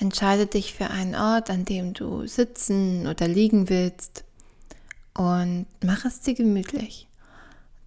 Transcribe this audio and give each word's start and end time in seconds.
Entscheide 0.00 0.46
dich 0.46 0.72
für 0.72 0.88
einen 0.88 1.14
Ort, 1.14 1.50
an 1.50 1.66
dem 1.66 1.92
du 1.92 2.26
sitzen 2.26 3.06
oder 3.06 3.28
liegen 3.28 3.68
willst 3.68 4.24
und 5.12 5.66
mach 5.84 6.06
es 6.06 6.20
dir 6.20 6.32
gemütlich. 6.32 7.06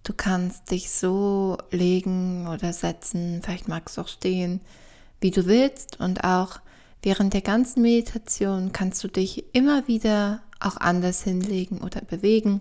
Du 0.04 0.12
kannst 0.16 0.70
dich 0.70 0.92
so 0.92 1.58
legen 1.72 2.46
oder 2.46 2.72
setzen, 2.72 3.40
vielleicht 3.42 3.66
magst 3.66 3.96
du 3.96 4.02
auch 4.02 4.08
stehen, 4.08 4.60
wie 5.20 5.32
du 5.32 5.46
willst 5.46 5.98
und 5.98 6.22
auch 6.22 6.60
während 7.02 7.34
der 7.34 7.40
ganzen 7.40 7.82
Meditation 7.82 8.70
kannst 8.70 9.02
du 9.02 9.08
dich 9.08 9.52
immer 9.52 9.88
wieder 9.88 10.40
auch 10.60 10.76
anders 10.76 11.24
hinlegen 11.24 11.80
oder 11.80 12.00
bewegen, 12.00 12.60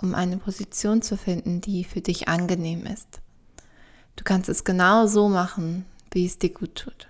um 0.00 0.14
eine 0.14 0.36
Position 0.36 1.02
zu 1.02 1.16
finden, 1.16 1.60
die 1.60 1.82
für 1.82 2.02
dich 2.02 2.28
angenehm 2.28 2.86
ist. 2.86 3.20
Du 4.14 4.22
kannst 4.22 4.48
es 4.48 4.62
genau 4.62 5.08
so 5.08 5.28
machen, 5.28 5.86
wie 6.12 6.24
es 6.24 6.38
dir 6.38 6.50
gut 6.50 6.76
tut. 6.76 7.09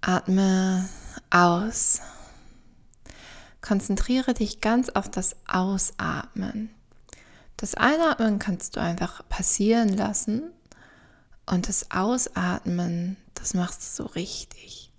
Atme 0.00 0.88
aus. 1.28 2.00
Konzentriere 3.60 4.32
dich 4.32 4.60
ganz 4.60 4.88
auf 4.88 5.10
das 5.10 5.36
Ausatmen. 5.46 6.70
Das 7.58 7.74
Einatmen 7.74 8.38
kannst 8.38 8.76
du 8.76 8.80
einfach 8.80 9.28
passieren 9.28 9.90
lassen 9.90 10.50
und 11.44 11.68
das 11.68 11.90
Ausatmen, 11.90 13.18
das 13.34 13.52
machst 13.52 13.82
du 13.82 14.04
so 14.04 14.08
richtig. 14.08 14.90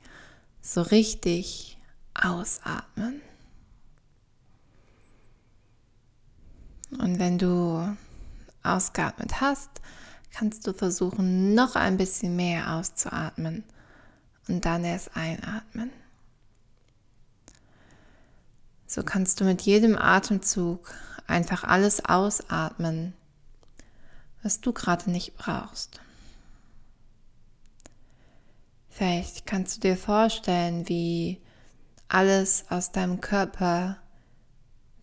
So 0.62 0.84
richtig 0.84 1.80
ausatmen. 2.13 3.22
Und 6.91 7.18
wenn 7.18 7.40
du 7.40 7.98
ausgeatmet 8.62 9.41
hast, 9.41 9.70
kannst 10.30 10.68
du 10.68 10.74
versuchen, 10.74 11.55
noch 11.55 11.76
ein 11.76 11.98
bisschen 11.98 12.36
mehr 12.36 12.76
auszuatmen 12.76 13.63
und 14.48 14.66
dann 14.66 14.84
erst 14.84 15.16
einatmen. 15.16 15.91
So 18.88 19.04
kannst 19.04 19.40
du 19.40 19.46
mit 19.46 19.62
jedem 19.62 19.98
Atemzug 19.98 20.93
einfach 21.27 21.63
alles 21.63 22.04
ausatmen, 22.04 23.13
was 24.43 24.60
du 24.60 24.74
gerade 24.74 25.10
nicht 25.10 25.38
brauchst. 25.38 26.02
Vielleicht 28.90 29.46
kannst 29.46 29.77
du 29.77 29.82
dir 29.82 29.98
vorstellen, 29.98 30.90
wie 30.90 31.41
alles 32.10 32.65
aus 32.70 32.91
deinem 32.91 33.21
Körper 33.21 33.98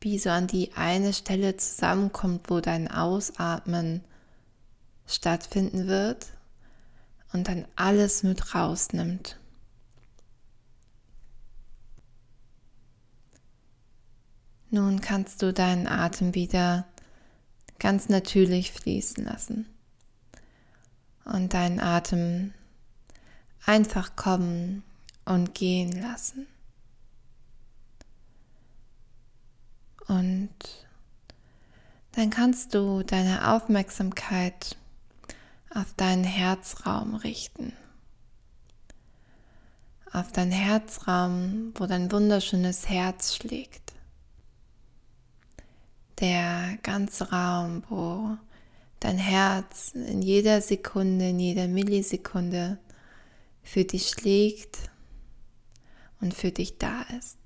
wie 0.01 0.19
so 0.19 0.31
an 0.31 0.47
die 0.47 0.73
eine 0.75 1.13
Stelle 1.13 1.57
zusammenkommt, 1.57 2.51
wo 2.51 2.61
dein 2.61 2.91
Ausatmen 2.91 4.05
stattfinden 5.07 5.89
wird 5.89 6.27
und 7.33 7.49
dann 7.49 7.67
alles 7.77 8.23
mit 8.23 8.55
rausnimmt. 8.55 9.38
Nun 14.71 15.01
kannst 15.01 15.43
du 15.43 15.53
deinen 15.53 15.87
Atem 15.87 16.35
wieder 16.35 16.87
ganz 17.79 18.09
natürlich 18.09 18.73
fließen 18.73 19.25
lassen 19.25 19.67
und 21.25 21.55
deinen 21.55 21.81
Atem 21.81 22.53
einfach 23.65 24.17
kommen 24.17 24.83
und 25.25 25.55
gehen 25.55 25.93
lassen. 25.93 26.47
Und 30.07 30.51
dann 32.13 32.31
kannst 32.31 32.75
du 32.75 33.03
deine 33.03 33.53
Aufmerksamkeit 33.55 34.77
auf 35.71 35.93
deinen 35.95 36.25
Herzraum 36.25 37.15
richten. 37.15 37.75
Auf 40.13 40.33
deinen 40.33 40.53
Herzraum, 40.53 41.73
wo 41.75 41.85
dein 41.87 42.11
wunderschönes 42.11 42.89
Herz 42.89 43.37
schlägt. 43.37 43.88
Der 46.21 46.79
ganze 46.83 47.31
Raum, 47.31 47.85
wo 47.89 48.37
dein 49.01 49.19
Herz 49.19 49.93
in 49.95 50.23
jeder 50.23 50.61
Sekunde, 50.61 51.29
in 51.31 51.39
jeder 51.39 51.69
Millisekunde 51.69 52.79
für 53.63 53.85
dich 53.85 54.09
schlägt 54.09 54.91
und 56.21 56.35
für 56.35 56.51
dich 56.51 56.79
da 56.79 57.03
ist. 57.19 57.39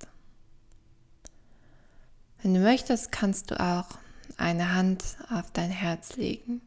Wenn 2.43 2.55
du 2.55 2.61
möchtest, 2.61 3.12
kannst 3.12 3.50
du 3.50 3.61
auch 3.61 3.99
eine 4.37 4.75
Hand 4.75 5.05
auf 5.31 5.50
dein 5.53 5.71
Herz 5.71 6.16
legen 6.16 6.62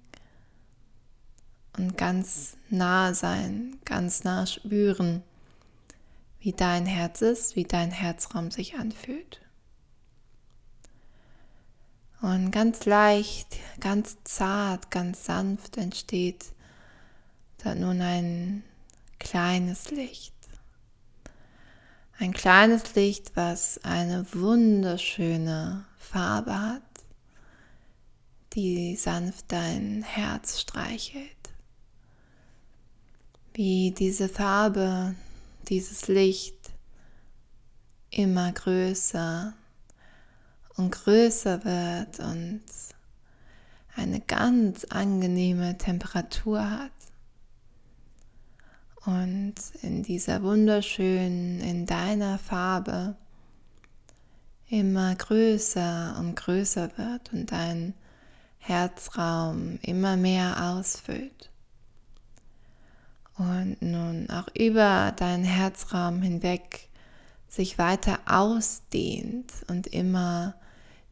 und 1.78 1.98
ganz 1.98 2.58
nah 2.70 3.14
sein, 3.14 3.78
ganz 3.84 4.24
nah 4.24 4.46
spüren, 4.46 5.24
wie 6.40 6.54
dein 6.54 6.86
Herz 6.86 7.22
ist, 7.22 7.56
wie 7.56 7.64
dein 7.64 7.92
Herzraum 7.92 8.52
sich 8.52 8.76
anfühlt. 8.76 9.42
Und 12.26 12.50
ganz 12.50 12.86
leicht, 12.86 13.58
ganz 13.80 14.18
zart, 14.24 14.90
ganz 14.90 15.26
sanft 15.26 15.78
entsteht 15.78 16.46
da 17.60 17.76
nun 17.76 18.02
ein 18.02 18.64
kleines 19.20 19.92
Licht. 19.92 20.34
Ein 22.18 22.34
kleines 22.34 22.96
Licht, 22.96 23.36
was 23.36 23.80
eine 23.84 24.26
wunderschöne 24.34 25.86
Farbe 26.00 26.60
hat, 26.60 26.82
die 28.54 28.96
sanft 28.96 29.52
dein 29.52 30.02
Herz 30.02 30.62
streichelt 30.62 31.30
wie 33.54 33.92
diese 33.92 34.30
Farbe, 34.30 35.14
dieses 35.70 36.08
Licht 36.08 36.58
immer 38.10 38.52
größer 38.52 39.54
und 40.78 40.92
größer 40.92 41.64
wird 41.64 42.20
und 42.20 42.64
eine 43.96 44.20
ganz 44.20 44.86
angenehme 44.86 45.78
Temperatur 45.78 46.70
hat. 46.70 46.92
Und 49.06 49.56
in 49.82 50.04
dieser 50.04 50.42
wunderschönen, 50.42 51.62
in 51.62 51.86
deiner 51.86 52.40
Farbe 52.40 53.16
immer 54.68 55.14
größer 55.16 56.16
und 56.20 56.36
größer 56.36 56.98
wird 56.98 57.32
und 57.32 57.52
dein 57.52 57.94
Herzraum 58.58 59.78
immer 59.84 60.18
mehr 60.18 60.72
ausfüllt 60.74 61.52
und 63.38 63.82
nun 63.82 64.30
auch 64.30 64.48
über 64.56 65.14
deinen 65.16 65.44
Herzraum 65.44 66.22
hinweg 66.22 66.90
sich 67.48 67.78
weiter 67.78 68.20
ausdehnt 68.26 69.52
und 69.68 69.88
immer 69.88 70.56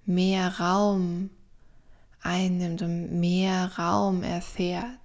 mehr 0.06 0.59
Raum 0.59 1.30
einnimmt 2.22 2.81
und 2.81 3.19
mehr 3.19 3.72
Raum 3.78 4.24
erfährt, 4.24 5.00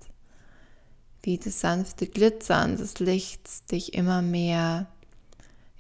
wie 1.23 1.39
das 1.39 1.61
sanfte 1.61 2.07
Glitzern 2.07 2.77
des 2.77 3.01
Lichts 3.01 3.65
dich 3.67 3.95
immer 3.95 4.23
mehr, 4.23 4.87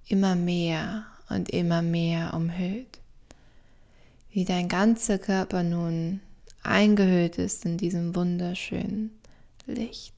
immer 0.06 0.34
mehr 0.34 1.06
und 1.28 1.50
immer 1.50 1.82
mehr 1.82 2.34
umhüllt, 2.34 3.00
wie 4.30 4.44
dein 4.44 4.68
ganzer 4.68 5.18
Körper 5.18 5.62
nun 5.62 6.20
eingehüllt 6.62 7.38
ist 7.38 7.64
in 7.64 7.78
diesem 7.78 8.14
wunderschönen 8.14 9.18
Licht. 9.66 10.14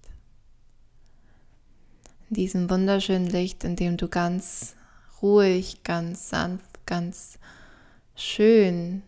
In 2.29 2.37
diesem 2.37 2.71
wunderschönen 2.71 3.27
Licht, 3.27 3.65
in 3.65 3.77
dem 3.77 3.97
du 3.97 4.09
ganz 4.09 4.75
ruhig, 5.21 5.83
ganz 5.83 6.31
sanft, 6.31 6.87
ganz 6.87 7.39
schön 8.21 9.03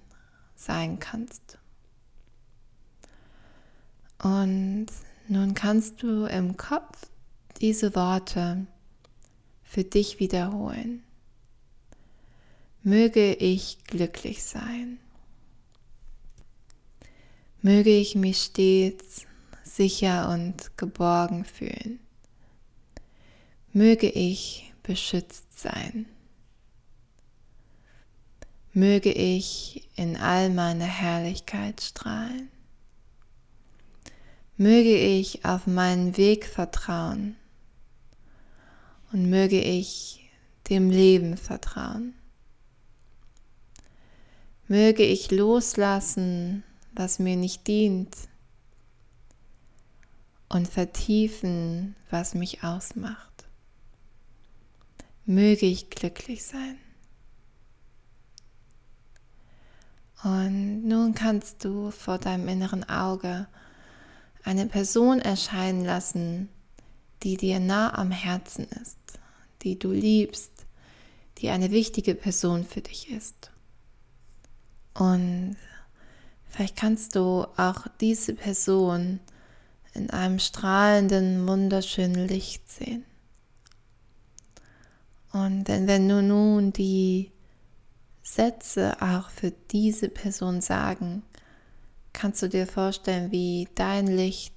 sein 0.54 0.98
kannst. 0.98 1.58
Und 4.22 4.86
nun 5.28 5.54
kannst 5.54 6.02
du 6.02 6.26
im 6.26 6.56
Kopf 6.56 7.08
diese 7.60 7.94
Worte 7.94 8.66
für 9.62 9.84
dich 9.84 10.20
wiederholen. 10.20 11.02
Möge 12.82 13.34
ich 13.34 13.84
glücklich 13.84 14.42
sein. 14.42 14.98
Möge 17.60 17.90
ich 17.90 18.14
mich 18.14 18.42
stets 18.42 19.26
sicher 19.62 20.28
und 20.30 20.76
geborgen 20.76 21.44
fühlen 21.44 22.00
möge 23.72 24.08
ich 24.08 24.72
beschützt 24.82 25.58
sein. 25.58 26.06
Möge 28.74 29.12
ich 29.12 29.88
in 29.96 30.16
all 30.16 30.48
meiner 30.48 30.86
Herrlichkeit 30.86 31.82
strahlen. 31.82 32.48
Möge 34.56 34.96
ich 34.96 35.44
auf 35.44 35.66
meinen 35.66 36.16
Weg 36.16 36.46
vertrauen 36.46 37.36
und 39.12 39.28
möge 39.28 39.60
ich 39.60 40.30
dem 40.70 40.88
Leben 40.88 41.36
vertrauen. 41.36 42.14
Möge 44.68 45.02
ich 45.02 45.30
loslassen, 45.30 46.64
was 46.94 47.18
mir 47.18 47.36
nicht 47.36 47.66
dient 47.66 48.16
und 50.48 50.66
vertiefen, 50.66 51.94
was 52.10 52.34
mich 52.34 52.62
ausmacht. 52.62 53.48
Möge 55.26 55.66
ich 55.66 55.90
glücklich 55.90 56.44
sein. 56.44 56.78
Und 60.22 60.84
nun 60.86 61.14
kannst 61.14 61.64
du 61.64 61.90
vor 61.90 62.18
deinem 62.18 62.46
inneren 62.48 62.88
Auge 62.88 63.48
eine 64.44 64.66
Person 64.66 65.20
erscheinen 65.20 65.84
lassen, 65.84 66.48
die 67.22 67.36
dir 67.36 67.60
nah 67.60 67.96
am 67.96 68.10
Herzen 68.10 68.66
ist, 68.82 68.98
die 69.62 69.78
du 69.78 69.90
liebst, 69.92 70.52
die 71.38 71.50
eine 71.50 71.70
wichtige 71.70 72.14
Person 72.14 72.64
für 72.64 72.80
dich 72.80 73.10
ist. 73.10 73.50
Und 74.94 75.56
vielleicht 76.48 76.76
kannst 76.76 77.16
du 77.16 77.46
auch 77.56 77.86
diese 78.00 78.34
Person 78.34 79.20
in 79.94 80.10
einem 80.10 80.38
strahlenden, 80.38 81.48
wunderschönen 81.48 82.28
Licht 82.28 82.68
sehen. 82.70 83.04
Und 85.32 85.64
denn 85.64 85.86
wenn 85.86 86.08
du 86.08 86.22
nun 86.22 86.72
die 86.72 87.32
Sätze 88.22 89.00
auch 89.00 89.30
für 89.30 89.52
diese 89.70 90.08
Person 90.08 90.60
sagen, 90.60 91.22
kannst 92.12 92.42
du 92.42 92.48
dir 92.48 92.66
vorstellen, 92.66 93.32
wie 93.32 93.68
dein 93.74 94.06
Licht 94.06 94.54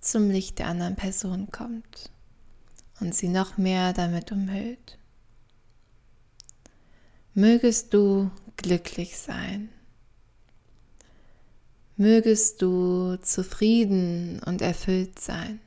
zum 0.00 0.30
Licht 0.30 0.58
der 0.58 0.68
anderen 0.68 0.96
Person 0.96 1.50
kommt 1.50 2.10
und 3.00 3.14
sie 3.14 3.28
noch 3.28 3.56
mehr 3.56 3.92
damit 3.92 4.30
umhüllt. 4.30 4.98
Mögest 7.34 7.92
du 7.92 8.30
glücklich 8.56 9.18
sein. 9.18 9.68
Mögest 11.96 12.62
du 12.62 13.16
zufrieden 13.16 14.40
und 14.44 14.62
erfüllt 14.62 15.18
sein. 15.18 15.60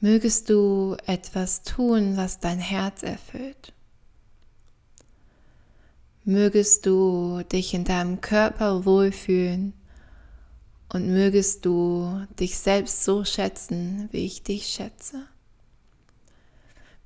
Mögest 0.00 0.48
du 0.48 0.96
etwas 1.06 1.62
tun, 1.62 2.16
was 2.16 2.38
dein 2.38 2.60
Herz 2.60 3.02
erfüllt. 3.02 3.72
Mögest 6.28 6.84
du 6.84 7.40
dich 7.50 7.72
in 7.72 7.84
deinem 7.84 8.20
Körper 8.20 8.84
wohlfühlen 8.84 9.72
und 10.92 11.06
mögest 11.10 11.64
du 11.64 12.22
dich 12.38 12.58
selbst 12.58 13.02
so 13.02 13.24
schätzen, 13.24 14.10
wie 14.12 14.26
ich 14.26 14.42
dich 14.42 14.66
schätze. 14.66 15.26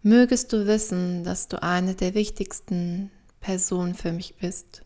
Mögest 0.03 0.53
du 0.53 0.67
wissen, 0.67 1.23
dass 1.23 1.47
du 1.47 1.63
eine 1.63 1.95
der 1.95 2.15
wichtigsten 2.15 3.13
Personen 3.39 3.95
für 3.95 4.11
mich 4.11 4.35
bist 4.41 4.83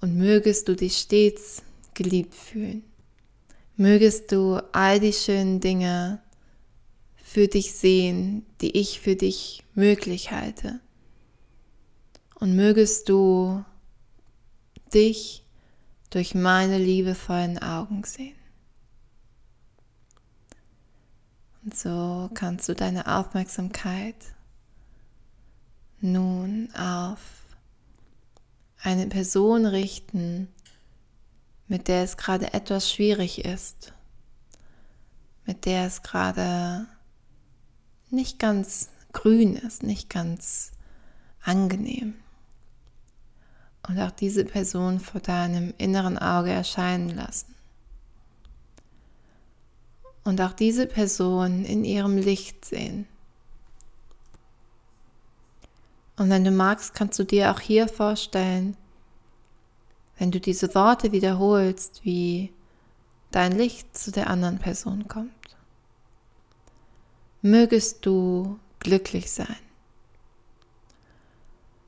und 0.00 0.16
mögest 0.16 0.66
du 0.66 0.74
dich 0.74 0.96
stets 0.96 1.62
geliebt 1.94 2.34
fühlen. 2.34 2.82
Mögest 3.76 4.32
du 4.32 4.58
all 4.72 4.98
die 4.98 5.12
schönen 5.12 5.60
Dinge 5.60 6.20
für 7.14 7.46
dich 7.46 7.72
sehen, 7.74 8.46
die 8.60 8.76
ich 8.76 8.98
für 8.98 9.14
dich 9.14 9.62
möglich 9.76 10.32
halte 10.32 10.80
und 12.44 12.56
mögest 12.56 13.08
du 13.08 13.64
dich 14.92 15.46
durch 16.10 16.34
meine 16.34 16.76
liebevollen 16.76 17.56
Augen 17.56 18.04
sehen. 18.04 18.36
Und 21.62 21.74
so 21.74 22.28
kannst 22.34 22.68
du 22.68 22.74
deine 22.74 23.06
Aufmerksamkeit 23.06 24.16
nun 26.02 26.68
auf 26.74 27.18
eine 28.82 29.06
Person 29.06 29.64
richten, 29.64 30.48
mit 31.66 31.88
der 31.88 32.04
es 32.04 32.18
gerade 32.18 32.52
etwas 32.52 32.92
schwierig 32.92 33.42
ist, 33.46 33.94
mit 35.46 35.64
der 35.64 35.86
es 35.86 36.02
gerade 36.02 36.84
nicht 38.10 38.38
ganz 38.38 38.90
grün 39.14 39.56
ist, 39.56 39.82
nicht 39.82 40.10
ganz 40.10 40.72
angenehm 41.40 42.16
und 43.88 43.98
auch 44.00 44.10
diese 44.10 44.44
Person 44.44 45.00
vor 45.00 45.20
deinem 45.20 45.74
inneren 45.78 46.18
Auge 46.18 46.50
erscheinen 46.50 47.10
lassen. 47.10 47.54
Und 50.24 50.40
auch 50.40 50.52
diese 50.52 50.86
Person 50.86 51.64
in 51.64 51.84
ihrem 51.84 52.16
Licht 52.16 52.64
sehen. 52.64 53.06
Und 56.16 56.30
wenn 56.30 56.44
du 56.44 56.50
magst, 56.50 56.94
kannst 56.94 57.18
du 57.18 57.24
dir 57.24 57.50
auch 57.50 57.60
hier 57.60 57.88
vorstellen, 57.88 58.76
wenn 60.18 60.30
du 60.30 60.40
diese 60.40 60.74
Worte 60.74 61.12
wiederholst, 61.12 62.04
wie 62.04 62.52
dein 63.32 63.52
Licht 63.52 63.98
zu 63.98 64.12
der 64.12 64.30
anderen 64.30 64.58
Person 64.58 65.08
kommt. 65.08 65.32
Mögest 67.42 68.06
du 68.06 68.58
glücklich 68.78 69.30
sein. 69.30 69.56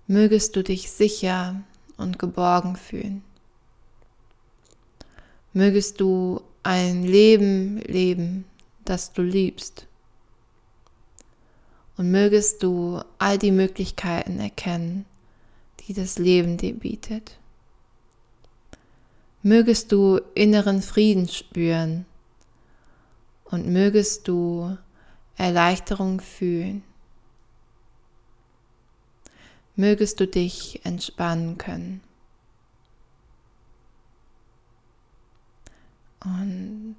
Mögest 0.08 0.56
du 0.56 0.62
dich 0.62 0.90
sicher 0.90 1.62
und 1.96 2.18
geborgen 2.18 2.76
fühlen. 2.76 3.22
Mögest 5.52 6.00
du 6.00 6.42
ein 6.62 7.02
Leben 7.04 7.78
leben, 7.82 8.44
das 8.84 9.12
du 9.12 9.22
liebst. 9.22 9.86
Und 11.96 12.10
mögest 12.10 12.62
du 12.62 13.00
all 13.18 13.38
die 13.38 13.52
Möglichkeiten 13.52 14.38
erkennen, 14.38 15.06
die 15.80 15.94
das 15.94 16.18
Leben 16.18 16.56
dir 16.56 16.74
bietet. 16.74 17.38
Mögest 19.42 19.92
du 19.92 20.20
inneren 20.34 20.82
Frieden 20.82 21.28
spüren 21.28 22.04
und 23.44 23.66
mögest 23.68 24.28
du 24.28 24.76
Erleichterung 25.36 26.20
fühlen 26.20 26.82
mögest 29.76 30.18
du 30.20 30.26
dich 30.26 30.84
entspannen 30.84 31.58
können. 31.58 32.00
Und 36.24 36.96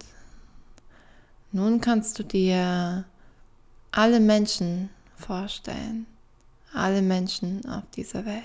nun 1.51 1.81
kannst 1.81 2.17
du 2.19 2.23
dir 2.23 3.05
alle 3.91 4.19
Menschen 4.19 4.89
vorstellen, 5.15 6.05
alle 6.73 7.01
Menschen 7.01 7.67
auf 7.67 7.83
dieser 7.95 8.25
Welt. 8.25 8.43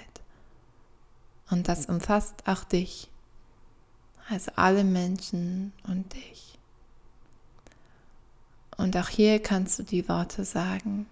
Und 1.51 1.69
das 1.69 1.87
umfasst 1.87 2.47
auch 2.47 2.65
dich, 2.65 3.11
also 4.29 4.51
alle 4.57 4.85
Menschen 4.85 5.73
und 5.87 6.15
dich. 6.15 6.59
Und 8.79 8.97
auch 8.97 9.09
hier 9.09 9.41
kannst 9.41 9.79
du 9.79 9.83
die 9.83 10.09
Worte 10.09 10.45
sagen, 10.45 11.07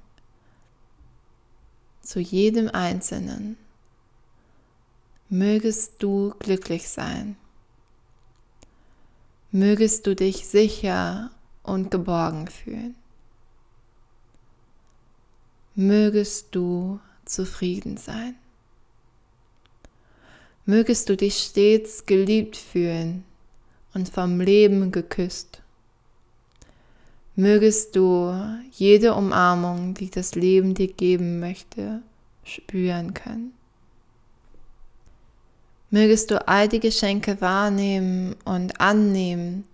zu 2.10 2.18
jedem 2.18 2.68
Einzelnen. 2.68 3.56
Mögest 5.28 5.92
du 6.00 6.34
glücklich 6.40 6.88
sein. 6.88 7.36
Mögest 9.52 10.08
du 10.08 10.16
dich 10.16 10.48
sicher 10.48 11.30
und 11.62 11.92
geborgen 11.92 12.48
fühlen. 12.48 12.96
Mögest 15.76 16.48
du 16.50 16.98
zufrieden 17.26 17.96
sein. 17.96 18.34
Mögest 20.66 21.08
du 21.10 21.16
dich 21.16 21.38
stets 21.38 22.06
geliebt 22.06 22.56
fühlen 22.56 23.22
und 23.94 24.08
vom 24.08 24.40
Leben 24.40 24.90
geküsst. 24.90 25.62
Mögest 27.40 27.97
du 27.97 28.35
jede 28.70 29.14
Umarmung, 29.14 29.94
die 29.94 30.11
das 30.11 30.35
Leben 30.35 30.75
dir 30.75 30.92
geben 30.92 31.40
möchte, 31.40 32.02
spüren 32.44 33.14
können. 33.14 33.54
Mögest 35.88 36.30
du 36.30 36.47
all 36.47 36.68
die 36.68 36.80
Geschenke 36.80 37.40
wahrnehmen 37.40 38.37
und 38.44 38.78
annehmen, 38.78 39.64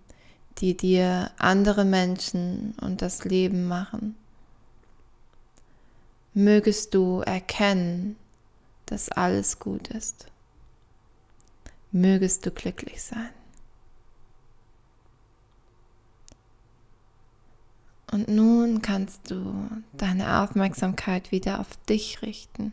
die 0.59 0.77
dir 0.77 1.31
andere 1.39 1.83
Menschen 1.83 2.73
und 2.79 3.01
das 3.01 3.25
Leben 3.25 3.67
machen. 3.67 4.15
Mögest 6.33 6.93
du 6.93 7.19
erkennen, 7.19 8.15
dass 8.85 9.11
alles 9.11 9.59
gut 9.59 9.89
ist. 9.89 10.27
Mögest 11.91 12.45
du 12.45 12.51
glücklich 12.51 13.03
sein. 13.03 13.31
Und 18.11 18.29
nun 18.29 18.81
kannst 18.81 19.29
du 19.29 19.69
deine 19.93 20.41
Aufmerksamkeit 20.41 21.31
wieder 21.31 21.59
auf 21.59 21.67
dich 21.89 22.21
richten, 22.21 22.71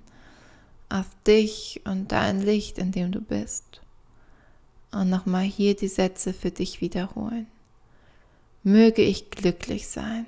auf 0.88 1.06
dich 1.26 1.80
und 1.84 2.12
dein 2.12 2.40
Licht, 2.40 2.78
in 2.78 2.92
dem 2.92 3.10
du 3.10 3.20
bist. 3.20 3.80
Und 4.92 5.10
nochmal 5.10 5.42
hier 5.42 5.74
die 5.74 5.88
Sätze 5.88 6.32
für 6.32 6.52
dich 6.52 6.80
wiederholen. 6.80 7.48
Möge 8.62 9.02
ich 9.02 9.30
glücklich 9.30 9.88
sein. 9.88 10.26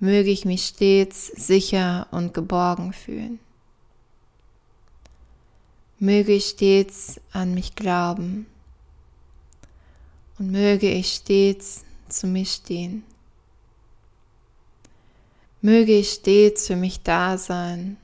Möge 0.00 0.30
ich 0.30 0.44
mich 0.44 0.64
stets 0.64 1.26
sicher 1.26 2.06
und 2.10 2.32
geborgen 2.32 2.92
fühlen. 2.92 3.38
Möge 5.98 6.32
ich 6.32 6.46
stets 6.46 7.20
an 7.32 7.54
mich 7.54 7.74
glauben. 7.74 8.46
Und 10.38 10.52
möge 10.52 10.90
ich 10.90 11.12
stets 11.12 11.84
zu 12.08 12.26
mir 12.26 12.44
stehen. 12.44 13.04
Möge 15.60 15.92
ich 15.92 16.10
stets 16.10 16.66
für 16.66 16.76
mich 16.76 17.02
da 17.02 17.36
sein 17.36 17.96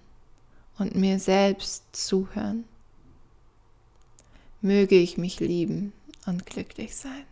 und 0.78 0.96
mir 0.96 1.18
selbst 1.18 1.84
zuhören. 1.92 2.64
Möge 4.60 4.96
ich 4.96 5.18
mich 5.18 5.40
lieben 5.40 5.92
und 6.26 6.46
glücklich 6.46 6.96
sein. 6.96 7.24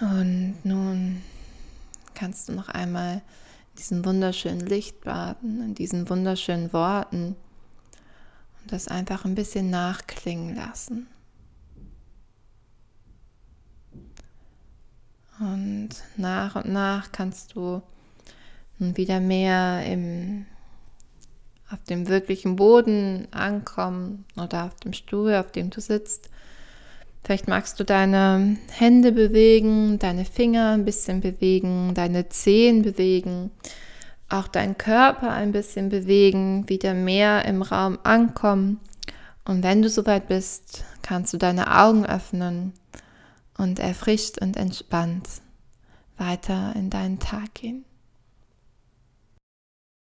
Und 0.00 0.56
nun 0.64 1.22
kannst 2.14 2.48
du 2.48 2.52
noch 2.52 2.68
einmal 2.68 3.16
in 3.16 3.78
diesem 3.78 4.04
wunderschönen 4.04 4.66
Licht 4.66 5.02
baden, 5.02 5.62
in 5.62 5.74
diesen 5.74 6.08
wunderschönen 6.08 6.72
Worten 6.72 7.36
und 8.60 8.72
das 8.72 8.88
einfach 8.88 9.24
ein 9.24 9.34
bisschen 9.34 9.70
nachklingen 9.70 10.56
lassen. 10.56 11.06
Und 15.52 15.90
nach 16.16 16.56
und 16.56 16.72
nach 16.72 17.12
kannst 17.12 17.54
du 17.54 17.82
wieder 18.78 19.20
mehr 19.20 19.84
im, 19.86 20.46
auf 21.70 21.82
dem 21.84 22.08
wirklichen 22.08 22.56
Boden 22.56 23.28
ankommen 23.32 24.24
oder 24.36 24.64
auf 24.64 24.76
dem 24.76 24.94
Stuhl, 24.94 25.34
auf 25.34 25.52
dem 25.52 25.68
du 25.68 25.80
sitzt. 25.80 26.30
Vielleicht 27.22 27.48
magst 27.48 27.78
du 27.78 27.84
deine 27.84 28.56
Hände 28.70 29.12
bewegen, 29.12 29.98
deine 29.98 30.24
Finger 30.24 30.70
ein 30.70 30.84
bisschen 30.84 31.20
bewegen, 31.20 31.92
deine 31.94 32.28
Zehen 32.30 32.82
bewegen, 32.82 33.50
auch 34.28 34.48
deinen 34.48 34.78
Körper 34.78 35.30
ein 35.30 35.52
bisschen 35.52 35.90
bewegen, 35.90 36.68
wieder 36.68 36.94
mehr 36.94 37.44
im 37.44 37.62
Raum 37.62 37.98
ankommen. 38.02 38.80
Und 39.44 39.62
wenn 39.62 39.82
du 39.82 39.88
soweit 39.88 40.28
bist, 40.28 40.84
kannst 41.02 41.32
du 41.34 41.36
deine 41.36 41.78
Augen 41.78 42.06
öffnen 42.06 42.72
und 43.58 43.78
erfrischt 43.78 44.38
und 44.38 44.56
entspannt 44.56 45.28
weiter 46.16 46.74
in 46.76 46.90
deinen 46.90 47.18
Tag 47.18 47.54
gehen. 47.54 47.84